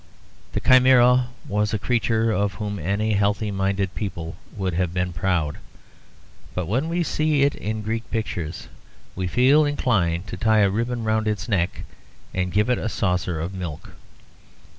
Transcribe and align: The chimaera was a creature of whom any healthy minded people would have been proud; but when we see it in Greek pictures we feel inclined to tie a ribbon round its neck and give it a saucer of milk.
The 0.53 0.59
chimaera 0.59 1.27
was 1.47 1.75
a 1.75 1.77
creature 1.77 2.31
of 2.31 2.55
whom 2.55 2.79
any 2.79 3.13
healthy 3.13 3.51
minded 3.51 3.93
people 3.93 4.35
would 4.57 4.73
have 4.73 4.95
been 4.95 5.13
proud; 5.13 5.59
but 6.55 6.65
when 6.65 6.89
we 6.89 7.03
see 7.03 7.43
it 7.43 7.53
in 7.53 7.83
Greek 7.83 8.09
pictures 8.09 8.67
we 9.15 9.27
feel 9.27 9.63
inclined 9.63 10.25
to 10.25 10.37
tie 10.37 10.61
a 10.61 10.71
ribbon 10.71 11.03
round 11.03 11.27
its 11.27 11.47
neck 11.47 11.83
and 12.33 12.51
give 12.51 12.67
it 12.67 12.79
a 12.79 12.89
saucer 12.89 13.39
of 13.39 13.53
milk. 13.53 13.91